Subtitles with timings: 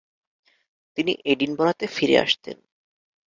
[0.97, 2.57] তিনি এডিনবরাতে ফিরে আসতেন।